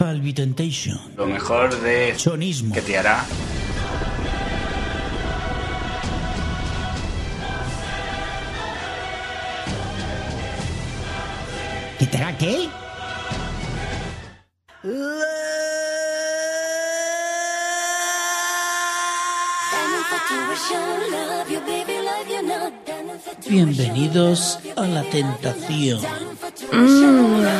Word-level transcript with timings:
Fall 0.00 0.22
Lo 1.14 1.26
mejor 1.26 1.78
de 1.82 2.18
sonismo 2.18 2.72
que 2.74 2.80
te 2.80 2.96
hará. 2.96 3.22
¿Que 11.98 12.06
te 12.06 12.16
hará 12.16 12.38
qué? 12.38 12.70
Bienvenidos 23.50 24.60
a 24.76 24.86
la 24.86 25.02
tentación. 25.10 26.00
Mm. 26.72 27.59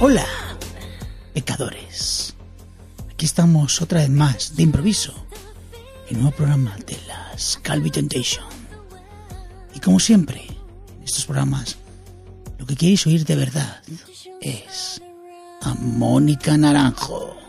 Hola, 0.00 0.24
pecadores. 1.34 2.32
Aquí 3.10 3.26
estamos 3.26 3.82
otra 3.82 3.98
vez 3.98 4.10
más, 4.10 4.54
de 4.54 4.62
improviso, 4.62 5.12
el 6.08 6.20
nuevo 6.20 6.36
programa 6.36 6.76
de 6.86 6.96
las 7.08 7.58
Calvi 7.62 7.90
Temptation. 7.90 8.44
Y 9.74 9.80
como 9.80 9.98
siempre, 9.98 10.46
en 10.46 11.02
estos 11.02 11.26
programas, 11.26 11.78
lo 12.58 12.64
que 12.64 12.76
queréis 12.76 13.04
oír 13.08 13.24
de 13.24 13.34
verdad 13.34 13.82
es 14.40 15.02
a 15.62 15.74
Mónica 15.74 16.56
Naranjo. 16.56 17.47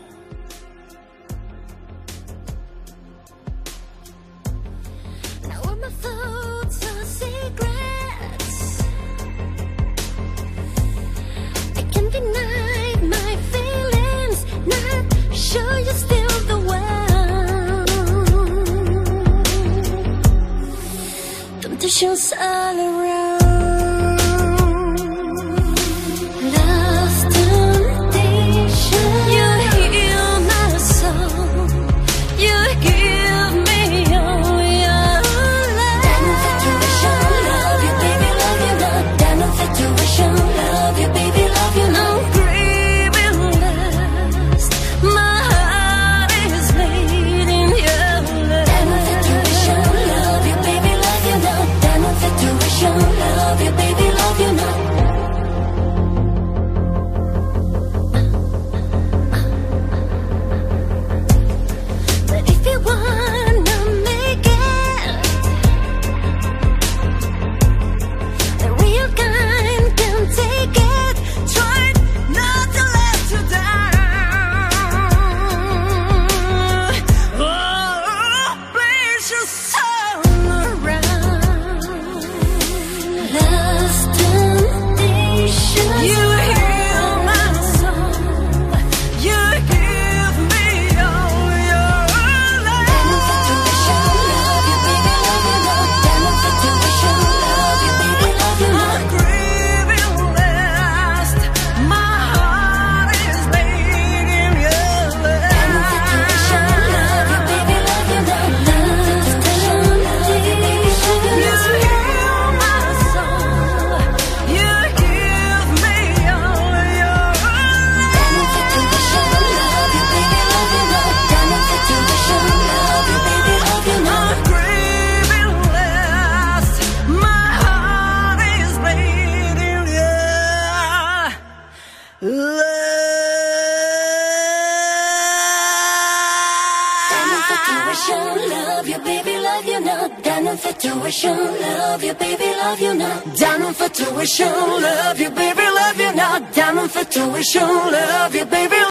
love 141.18 142.04
you, 142.04 142.14
baby, 142.14 142.44
love 142.44 142.80
you 142.80 142.94
now. 142.94 143.20
Diamond 143.36 143.76
for 143.76 143.88
tuition, 143.88 144.46
love 144.46 145.18
you, 145.18 145.30
baby, 145.30 145.62
love 145.62 145.98
you 145.98 146.14
now. 146.14 146.38
Diamond 146.52 146.90
for 146.90 147.04
tuition, 147.04 147.62
love 147.62 148.34
you, 148.34 148.44
baby. 148.46 148.89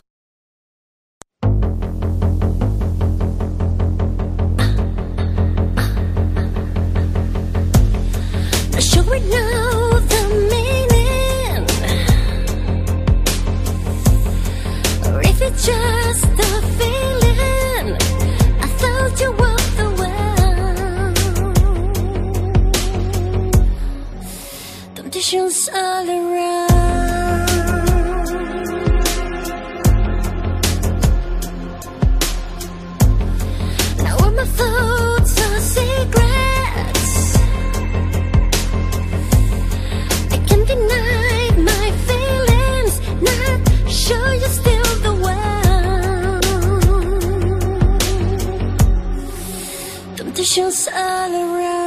The 50.39 50.45
shows 50.45 50.88
all 50.88 51.36
around 51.36 51.78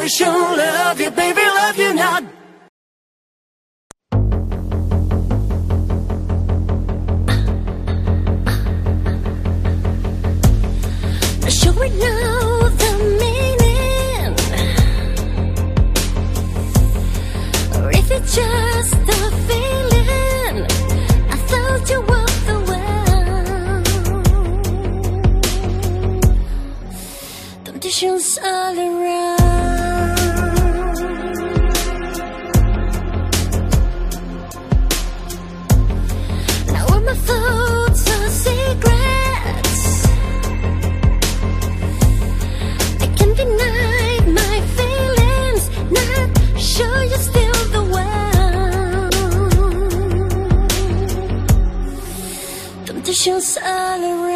wish 0.00 0.39
all. 53.58 54.29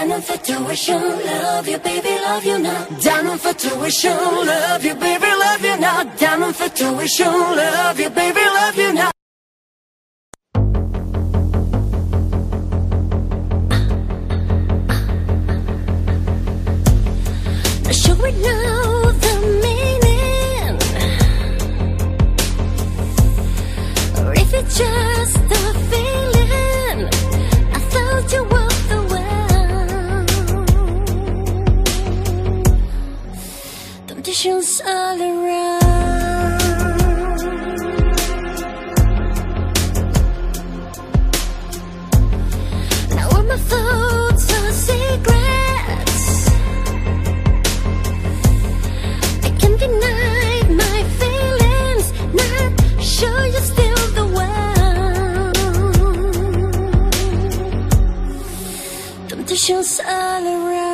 Down 0.00 0.12
on 0.12 0.22
for 0.22 0.38
tuition, 0.38 1.02
love 1.02 1.68
you, 1.68 1.78
baby, 1.78 2.08
love 2.08 2.42
you 2.42 2.58
now. 2.58 2.86
Down 3.02 3.26
on 3.26 3.36
for 3.36 3.52
tuition, 3.52 4.16
love 4.16 4.82
you, 4.82 4.94
baby, 4.94 5.26
love 5.26 5.62
you 5.62 5.76
now. 5.78 6.04
Down 6.16 6.42
on 6.42 6.54
for 6.54 6.70
tuition, 6.70 7.26
love 7.26 8.00
you, 8.00 8.08
baby, 8.08 8.40
love 8.40 8.76
you 8.78 8.94
now. 8.94 9.10
Should 17.92 18.22
we 18.22 18.32
know 18.40 19.12
the 19.24 19.34
meaning? 19.62 20.78
Or 24.24 24.32
if 24.32 24.54
it 24.54 24.64
just 24.64 25.39
Emotions 34.42 34.80
all 34.86 35.20
around. 35.20 35.80
Now 43.16 43.28
all 43.34 43.42
my 43.42 43.56
thoughts 43.70 44.52
are 44.58 44.72
secrets. 44.72 46.48
I 49.44 49.50
can't 49.58 49.78
deny 49.78 50.62
my 50.82 50.98
feelings. 51.20 52.06
Not 52.32 52.72
sure 53.02 53.44
you're 53.44 53.68
still 53.74 54.04
the 54.18 54.26
one. 54.32 55.52
Temptations 59.28 60.00
all 60.06 60.46
around. 60.46 60.89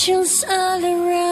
visions 0.00 0.44
all 0.48 0.82
around. 0.82 1.29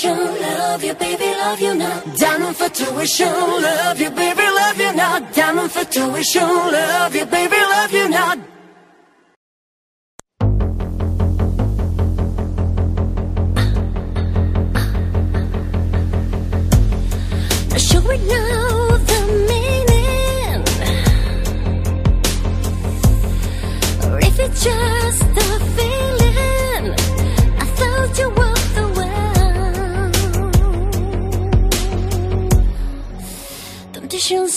tuition, 0.00 0.40
love 0.40 0.84
you, 0.84 0.94
baby, 0.94 1.24
love 1.24 1.60
you 1.60 1.74
now. 1.74 2.00
Diamond 2.16 2.56
for 2.56 2.68
tuition, 2.68 3.26
love 3.26 4.00
you, 4.00 4.10
baby, 4.10 4.42
love 4.42 4.78
you 4.78 4.92
now. 4.94 5.18
Diamond 5.32 5.70
for 5.70 5.84
tuition, 5.84 6.42
love 6.42 7.14
you, 7.14 7.26
baby, 7.26 7.56
love 7.56 7.92
you 7.92 8.08
now. 8.08 8.34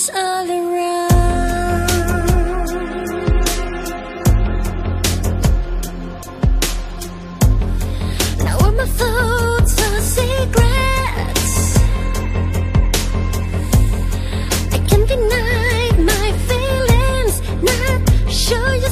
all 0.10 0.50
around. 0.50 1.10
Now 8.40 8.58
all 8.60 8.72
my 8.72 8.86
thoughts 8.86 9.74
are 9.88 10.02
secrets. 10.18 11.56
I 14.76 14.80
can't 14.90 15.08
deny 15.08 15.92
my 16.12 16.28
feelings. 16.48 17.36
Not 17.70 18.32
sure 18.32 18.76
you're 18.76 18.90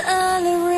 all 0.00 0.44
around 0.44 0.73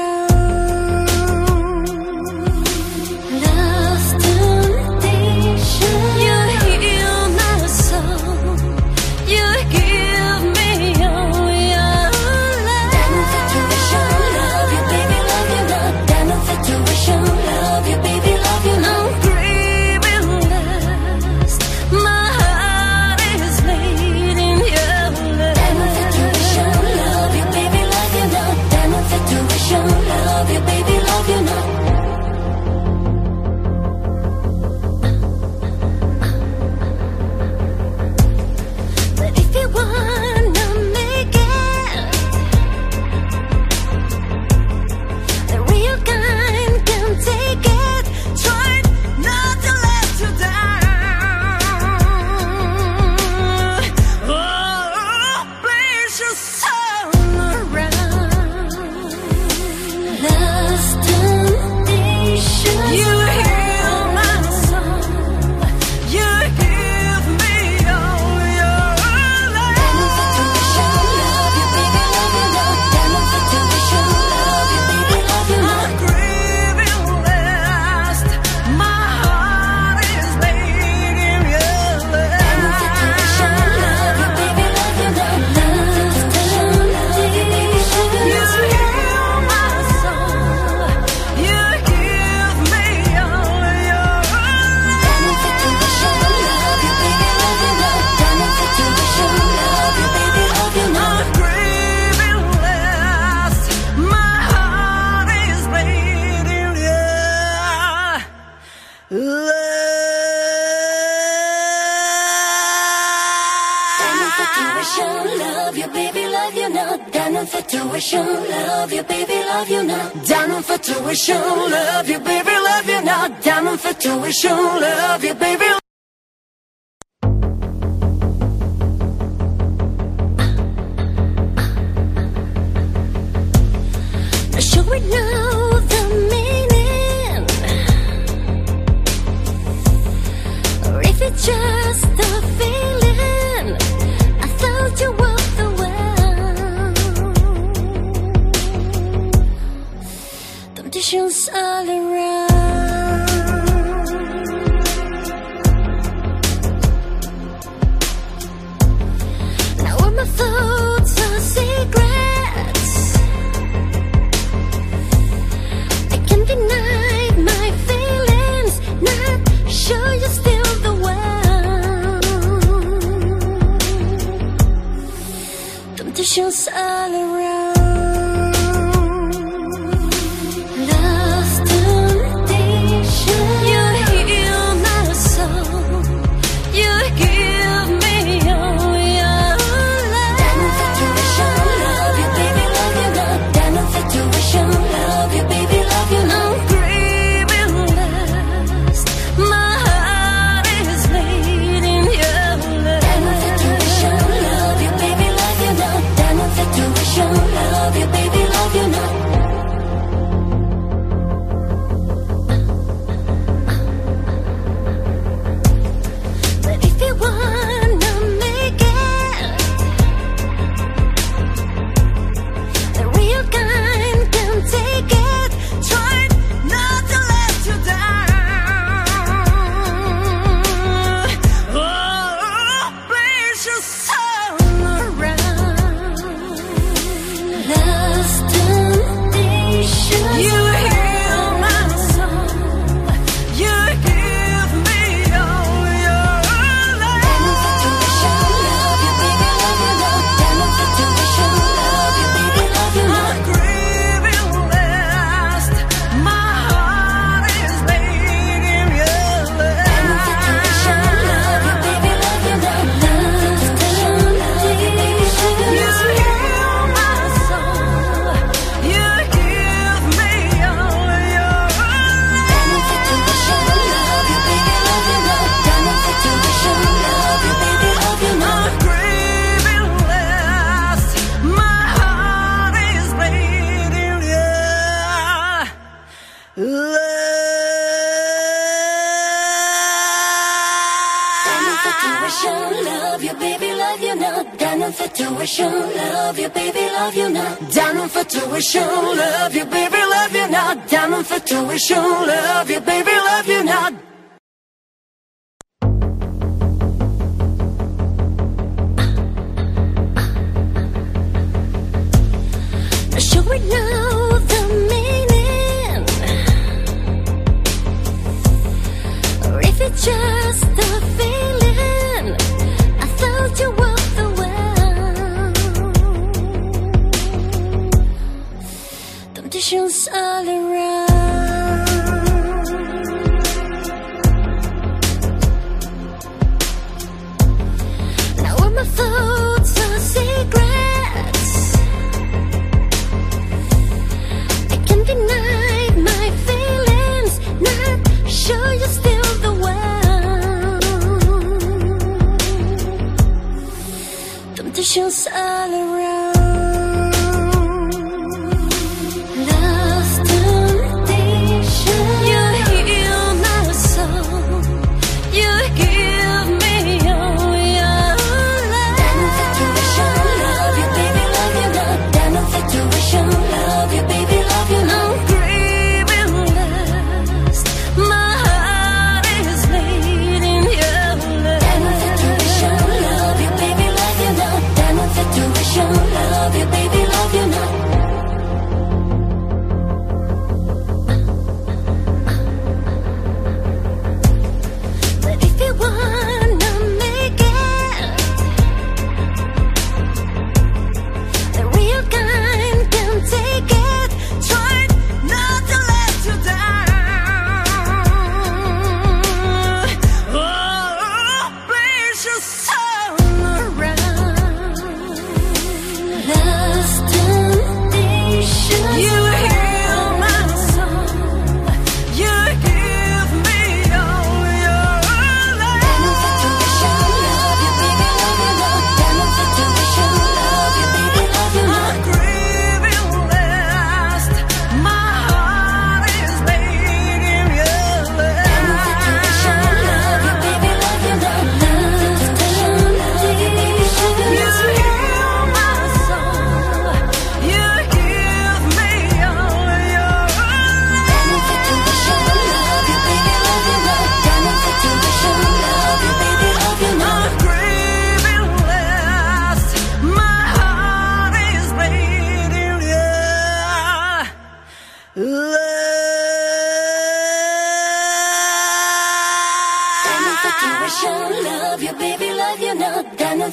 vibration. 301.76 302.15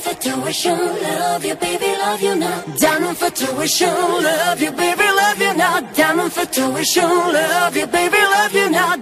for 0.03 0.13
tuition, 0.15 0.77
love 0.77 1.45
you, 1.45 1.55
baby, 1.55 1.85
love 1.85 2.21
you 2.21 2.35
now. 2.35 2.61
Diamond 2.77 3.17
for 3.17 3.29
tuition, 3.29 3.87
love 3.87 4.61
you, 4.61 4.71
baby, 4.71 5.03
love 5.03 5.39
you 5.39 5.53
now. 5.55 5.79
Diamond 5.93 6.33
for 6.33 6.45
tuition, 6.45 7.03
love 7.03 7.77
you, 7.77 7.87
baby, 7.87 8.17
love 8.17 8.53
you 8.53 8.69
now. 8.69 8.95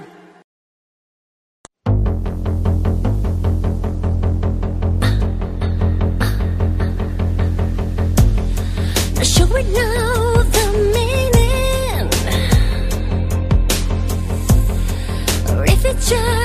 Should 9.23 9.51
we 9.51 9.63
know 9.63 10.43
the 10.55 10.65
meaning? 10.93 12.09
Or 15.49 15.63
if 15.65 15.85
it's 15.85 16.09
just 16.09 16.40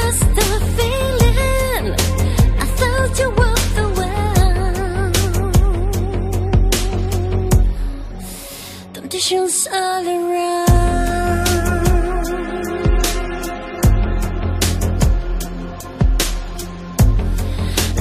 Politicians 9.16 9.66
all 9.72 10.06
around 10.06 10.66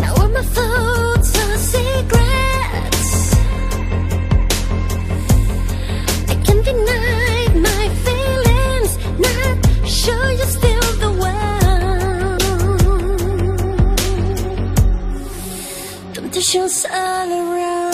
Now 0.01 0.13
all 0.17 0.27
my 0.27 0.41
thoughts 0.41 1.39
are 1.39 1.57
secrets 1.71 3.33
I 6.27 6.35
can't 6.43 6.65
deny 6.65 7.47
my 7.67 7.85
feelings. 8.05 8.91
Not 9.17 9.55
sure 9.87 10.31
you're 10.31 10.53
still 10.59 10.89
the 10.99 11.11
one. 11.17 12.39
Temptations 16.13 16.85
all 16.91 17.31
around 17.31 17.84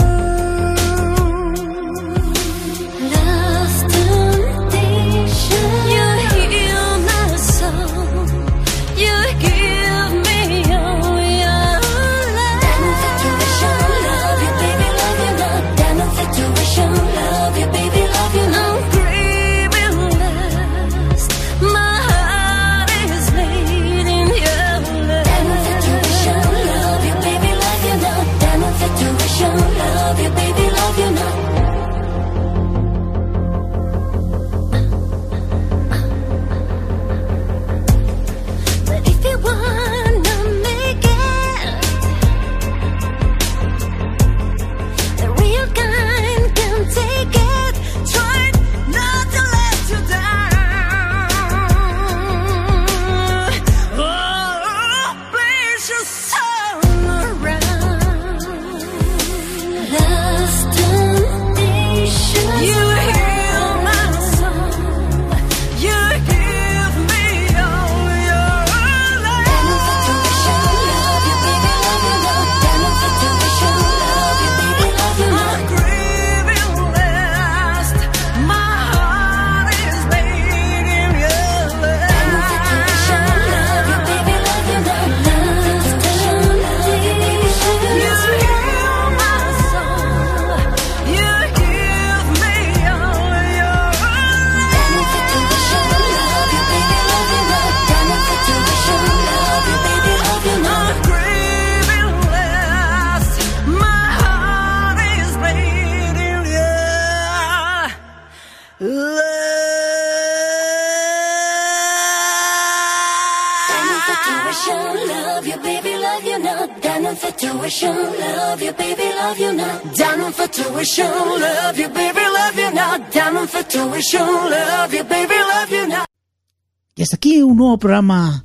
nuevo 127.62 127.78
programa 127.80 128.43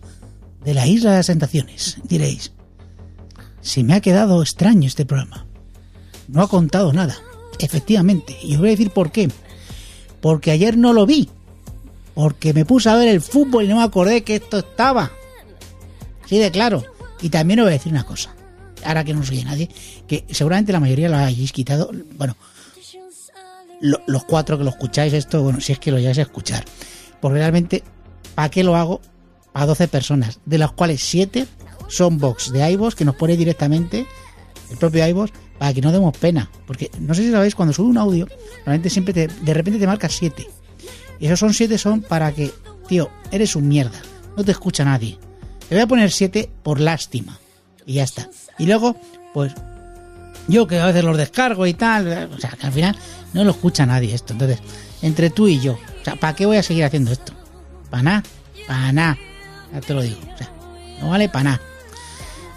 de 0.65 0.75
la 0.75 0.87
Isla 0.87 1.17
de 1.17 1.23
las. 1.25 1.99
Diréis, 2.05 2.53
si 3.61 3.83
me 3.85 3.95
ha 3.95 4.01
quedado 4.01 4.43
extraño 4.43 4.87
este 4.87 5.05
programa. 5.07 5.47
No 6.29 6.43
ha 6.43 6.49
contado 6.49 6.93
nada. 6.93 7.17
Efectivamente. 7.59 8.37
Y 8.43 8.55
os 8.55 8.61
voy 8.61 8.69
a 8.69 8.73
decir 8.73 8.91
por 8.91 9.11
qué. 9.13 9.29
Porque 10.21 10.51
ayer 10.51 10.77
no 10.77 10.93
lo 10.93 11.07
vi. 11.07 11.29
Porque 12.15 12.53
me 12.55 12.65
puse 12.65 12.89
a 12.89 12.95
ver 12.97 13.09
el 13.09 13.21
fútbol 13.21 13.65
y 13.65 13.69
no 13.69 13.77
me 13.77 13.83
acordé 13.83 14.23
que 14.25 14.37
esto 14.37 14.59
estaba. 14.59 15.11
Sí, 16.27 16.39
de 16.39 16.51
claro. 16.51 16.83
Y 17.21 17.29
también 17.29 17.61
os 17.61 17.65
voy 17.65 17.71
a 17.75 17.79
decir 17.79 17.93
una 17.93 18.05
cosa. 18.05 18.35
Ahora 18.85 19.05
que 19.05 19.15
no 19.15 19.21
os 19.21 19.31
oye 19.31 19.45
nadie. 19.45 19.69
Que 20.07 20.25
seguramente 20.31 20.73
la 20.73 20.81
mayoría 20.81 21.09
lo 21.09 21.17
hayáis 21.17 21.53
quitado. 21.53 21.91
Bueno, 22.17 22.37
lo- 23.81 24.01
los 24.07 24.25
cuatro 24.25 24.59
que 24.59 24.65
lo 24.65 24.71
escucháis 24.71 25.13
esto, 25.13 25.43
bueno, 25.43 25.61
si 25.61 25.73
es 25.73 25.79
que 25.79 25.91
lo 25.91 25.99
llegáis 25.99 26.19
a 26.19 26.23
escuchar. 26.23 26.65
Porque 27.21 27.39
realmente, 27.39 27.83
¿para 28.37 28.51
qué 28.51 28.63
lo 28.63 28.77
hago? 28.77 29.01
A 29.55 29.67
12 29.67 29.89
personas, 29.89 30.39
de 30.45 30.59
las 30.59 30.71
cuales 30.71 31.03
7 31.03 31.49
son 31.89 32.19
box 32.19 32.53
de 32.53 32.71
iVoox 32.73 32.95
que 32.95 33.05
nos 33.05 33.17
pone 33.17 33.37
directamente 33.37 34.07
el 34.71 34.77
propio 34.77 35.07
iVoox 35.09 35.33
para 35.59 35.73
que 35.73 35.81
no 35.81 35.91
demos 35.91 36.17
pena. 36.17 36.51
Porque 36.67 36.91
no 37.01 37.15
sé 37.15 37.23
si 37.23 37.33
sabéis, 37.33 37.55
cuando 37.55 37.73
sube 37.73 37.89
un 37.89 37.99
audio, 37.99 38.29
realmente 38.65 38.91
siempre 38.91 39.15
te, 39.15 39.27
de 39.29 39.55
repente 39.55 39.81
te 39.81 39.87
marca 39.87 40.09
7. 40.09 40.47
Y 41.19 41.27
esos 41.27 41.41
son 41.41 41.55
7 41.55 41.79
son 41.79 42.03
para 42.03 42.33
que, 42.33 42.53
tío, 42.87 43.11
eres 43.33 43.57
un 43.57 43.67
mierda, 43.67 43.99
no 44.37 44.45
te 44.45 44.53
escucha 44.53 44.85
nadie. 44.85 45.19
Te 45.69 45.75
voy 45.75 45.83
a 45.83 45.87
poner 45.87 46.13
7 46.13 46.51
por 46.63 46.79
lástima. 46.79 47.41
Y 47.87 47.95
ya 47.95 48.05
está. 48.05 48.29
Y 48.59 48.67
luego, 48.67 48.97
pues 49.33 49.55
yo 50.49 50.67
que 50.67 50.79
a 50.79 50.87
veces 50.87 51.05
los 51.05 51.17
descargo 51.17 51.67
y 51.67 51.73
tal, 51.73 52.31
o 52.31 52.39
sea, 52.39 52.51
que 52.51 52.67
al 52.67 52.73
final 52.73 52.97
no 53.33 53.43
lo 53.43 53.53
escucha 53.53 53.87
nadie 53.87 54.15
esto. 54.15 54.35
Entonces, 54.35 54.59
entre 55.01 55.31
tú 55.31 55.49
y 55.49 55.59
yo, 55.59 55.73
o 55.73 56.05
sea, 56.05 56.17
¿para 56.17 56.35
qué 56.35 56.45
voy 56.45 56.59
a 56.59 56.63
seguir 56.63 56.85
haciendo 56.85 57.11
esto? 57.11 57.33
¿Para 57.91 58.03
nada? 58.03 58.23
Para 58.67 58.93
nada. 58.93 59.19
Ya 59.73 59.81
te 59.81 59.95
lo 59.95 60.03
digo. 60.03 60.19
O 60.35 60.39
sea, 60.39 60.51
no 61.01 61.11
vale 61.11 61.29
para 61.29 61.45
nada. 61.45 61.61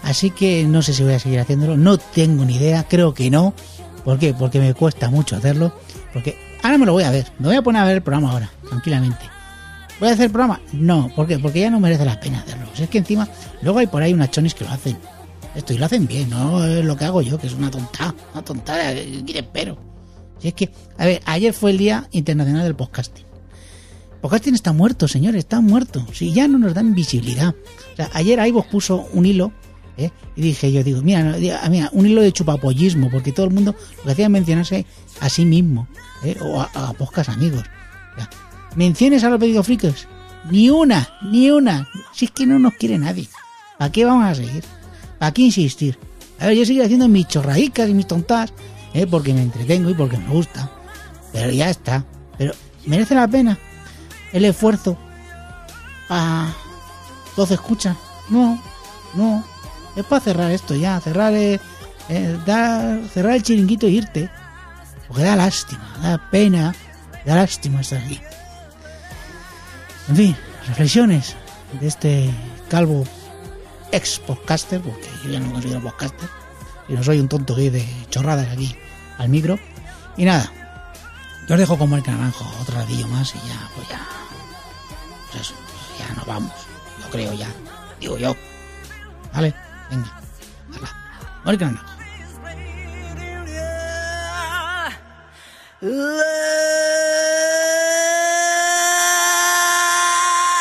Así 0.02 0.30
que 0.30 0.64
no 0.64 0.82
sé 0.82 0.94
si 0.94 1.02
voy 1.02 1.14
a 1.14 1.18
seguir 1.18 1.40
haciéndolo, 1.40 1.76
no 1.76 1.98
tengo 1.98 2.44
ni 2.44 2.56
idea, 2.56 2.86
creo 2.88 3.12
que 3.14 3.30
no. 3.30 3.54
¿Por 4.04 4.18
qué? 4.18 4.34
Porque 4.34 4.58
me 4.58 4.72
cuesta 4.74 5.10
mucho 5.10 5.36
hacerlo. 5.36 5.72
Porque 6.12 6.36
ahora 6.62 6.78
me 6.78 6.86
lo 6.86 6.92
voy 6.92 7.04
a 7.04 7.10
ver, 7.10 7.26
me 7.38 7.48
voy 7.48 7.56
a 7.56 7.62
poner 7.62 7.82
a 7.82 7.84
ver 7.84 7.96
el 7.96 8.02
programa 8.02 8.32
ahora, 8.32 8.50
tranquilamente. 8.68 9.20
¿Voy 9.98 10.08
a 10.08 10.12
hacer 10.12 10.26
el 10.26 10.32
programa? 10.32 10.60
No, 10.72 11.12
¿por 11.14 11.26
qué? 11.26 11.38
Porque 11.38 11.60
ya 11.60 11.70
no 11.70 11.78
merece 11.78 12.04
la 12.06 12.18
pena 12.18 12.40
hacerlo. 12.40 12.66
Si 12.74 12.84
es 12.84 12.88
que 12.88 12.98
encima, 12.98 13.28
luego 13.60 13.80
hay 13.80 13.86
por 13.86 14.02
ahí 14.02 14.14
unas 14.14 14.30
chonis 14.30 14.54
que 14.54 14.64
lo 14.64 14.70
hacen. 14.70 14.96
Esto 15.54 15.74
y 15.74 15.78
lo 15.78 15.84
hacen 15.84 16.06
bien, 16.06 16.30
no 16.30 16.64
es 16.64 16.84
lo 16.84 16.96
que 16.96 17.04
hago 17.04 17.20
yo, 17.22 17.36
que 17.36 17.48
es 17.48 17.54
una 17.54 17.70
tontada, 17.70 18.14
una 18.32 18.42
tontada, 18.42 18.94
¿qué 18.94 19.24
qué 19.26 19.38
espero? 19.40 19.78
Si 20.38 20.48
es 20.48 20.54
que, 20.54 20.70
a 20.96 21.04
ver, 21.04 21.20
ayer 21.26 21.52
fue 21.52 21.72
el 21.72 21.78
Día 21.78 22.08
Internacional 22.12 22.62
del 22.62 22.76
Podcasting. 22.76 23.29
Podcasting 24.20 24.54
está 24.54 24.72
muerto, 24.72 25.08
señores, 25.08 25.38
está 25.40 25.60
muerto. 25.60 26.06
Si 26.12 26.32
ya 26.32 26.46
no 26.46 26.58
nos 26.58 26.74
dan 26.74 26.94
visibilidad. 26.94 27.54
O 27.92 27.96
sea, 27.96 28.10
ayer 28.12 28.38
iVoox 28.48 28.66
puso 28.68 29.08
un 29.14 29.24
hilo, 29.24 29.50
¿eh? 29.96 30.10
y 30.36 30.42
dije 30.42 30.70
yo, 30.72 30.84
digo, 30.84 31.00
mira, 31.02 31.38
diga- 31.38 31.66
mira, 31.70 31.88
un 31.92 32.06
hilo 32.06 32.20
de 32.20 32.30
chupapollismo, 32.32 33.10
porque 33.10 33.32
todo 33.32 33.46
el 33.46 33.52
mundo 33.52 33.74
lo 33.98 34.02
que 34.04 34.12
hacía 34.12 34.26
es 34.26 34.30
mencionarse 34.30 34.84
a 35.20 35.28
sí 35.30 35.46
mismo, 35.46 35.88
¿eh? 36.22 36.36
o 36.40 36.60
a, 36.60 36.70
a 36.74 36.94
amigos. 37.32 37.64
Menciones 38.76 39.24
a 39.24 39.30
los 39.30 39.40
pedidos 39.40 39.66
frikos, 39.66 40.06
ni 40.50 40.70
una, 40.70 41.08
ni 41.22 41.50
una. 41.50 41.88
Si 42.12 42.26
es 42.26 42.30
que 42.30 42.46
no 42.46 42.58
nos 42.58 42.74
quiere 42.74 42.98
nadie. 42.98 43.26
¿Para 43.78 43.90
qué 43.90 44.04
vamos 44.04 44.26
a 44.26 44.34
seguir? 44.34 44.62
¿Para 45.18 45.32
qué 45.32 45.42
insistir? 45.42 45.98
A 46.38 46.46
ver, 46.46 46.56
yo 46.56 46.64
sigo 46.64 46.84
haciendo 46.84 47.08
mis 47.08 47.26
chorradicas 47.26 47.88
y 47.88 47.94
mis 47.94 48.06
tontas, 48.06 48.52
¿eh? 48.94 49.06
porque 49.06 49.32
me 49.34 49.42
entretengo 49.42 49.90
y 49.90 49.94
porque 49.94 50.18
me 50.18 50.28
gusta. 50.28 50.70
Pero 51.32 51.50
ya 51.52 51.68
está. 51.70 52.04
Pero 52.38 52.52
merece 52.86 53.14
la 53.14 53.26
pena 53.26 53.58
el 54.32 54.44
esfuerzo 54.44 54.96
para 56.08 56.48
12 57.36 57.54
escuchas. 57.54 57.96
No, 58.28 58.60
no. 59.14 59.44
Es 59.96 60.04
para 60.04 60.20
cerrar 60.20 60.50
esto 60.50 60.74
ya. 60.74 61.00
Cerrar, 61.00 61.34
eh, 61.34 61.60
eh, 62.08 62.38
dar- 62.46 63.00
cerrar 63.12 63.34
el 63.34 63.42
chiringuito 63.42 63.86
e 63.86 63.90
irte. 63.90 64.30
Porque 65.08 65.24
da 65.24 65.34
lástima, 65.36 65.82
da 66.02 66.18
pena, 66.30 66.74
da 67.26 67.34
lástima 67.34 67.80
estar 67.80 67.98
aquí. 68.00 68.20
En 70.08 70.16
fin, 70.16 70.36
reflexiones 70.68 71.34
de 71.80 71.86
este 71.88 72.30
calvo 72.68 73.04
ex 73.92 74.20
podcaster, 74.20 74.80
porque 74.80 75.08
yo 75.24 75.30
ya 75.30 75.40
no 75.40 75.46
me 75.46 75.52
considero 75.54 75.82
podcaster, 75.82 76.28
y 76.88 76.92
no 76.92 77.02
soy 77.02 77.18
un 77.18 77.28
tonto 77.28 77.56
gay 77.56 77.70
de 77.70 77.84
chorradas 78.10 78.48
aquí 78.52 78.76
al 79.18 79.28
micro. 79.28 79.58
Y 80.16 80.24
nada, 80.24 80.52
yo 81.48 81.54
os 81.54 81.58
dejo 81.58 81.76
como 81.76 81.96
el 81.96 82.02
naranjo 82.06 82.44
otro 82.60 82.76
ratillo 82.78 83.08
más 83.08 83.34
y 83.34 83.38
ya, 83.38 83.68
pues 83.74 83.88
ya, 83.88 84.00
pues 85.30 85.42
eso, 85.42 85.54
ya 85.98 86.14
nos 86.14 86.26
vamos, 86.26 86.52
yo 87.00 87.10
creo 87.10 87.32
ya, 87.32 87.48
digo 87.98 88.18
yo. 88.18 88.34
¿Vale? 89.32 89.54
Venga, 89.90 90.10
hala. 90.74 90.88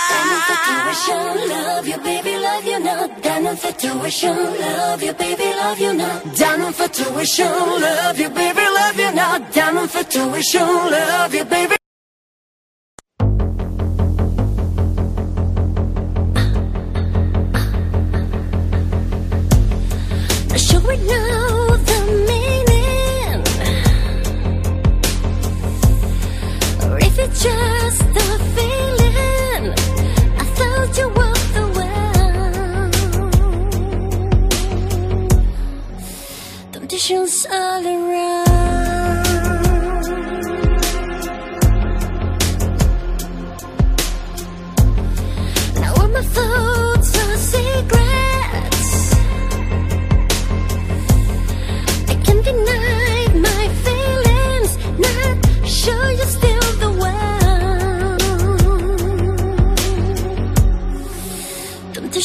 Down 0.10 0.27
infatuation, 0.36 1.49
love 1.49 1.88
you, 1.88 1.97
baby, 1.97 2.38
love 2.38 2.65
you 2.65 2.79
not. 2.79 3.21
Down 3.21 3.47
infatuation, 3.47 4.36
love 4.36 5.03
you, 5.03 5.13
baby, 5.13 5.53
love 5.55 5.79
you 5.79 5.93
not. 5.93 6.36
Down 6.36 6.62
infatuation, 6.62 7.47
love 7.47 8.19
you, 8.19 8.29
baby, 8.29 8.62
love 8.62 8.97
you 8.99 9.12
not. 9.13 9.51
Down 9.51 9.77
infatuation, 9.77 10.62
love 10.62 11.34
you, 11.34 11.45
baby. 11.45 11.79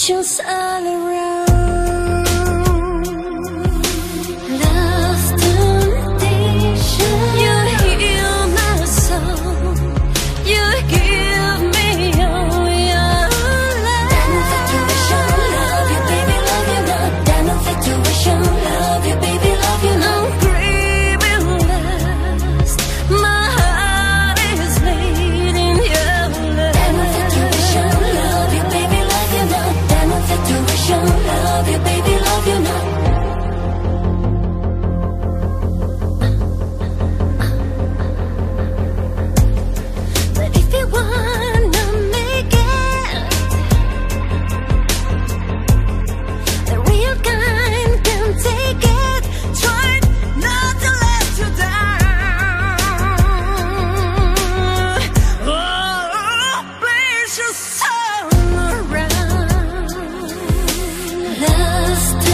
Emotions 0.07 0.39
all 0.47 0.87
around. 0.87 1.24
still 62.05 62.34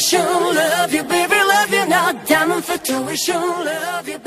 tuition, 0.00 0.54
love 0.54 0.94
you, 0.94 1.04
baby, 1.04 1.34
love 1.34 1.70
you 1.70 1.86
now. 1.86 2.12
Diamond 2.24 2.64
for 2.64 2.78
tuition, 2.78 3.34
love 3.34 3.64
you, 3.64 3.64
love 3.64 4.08
you 4.08 4.18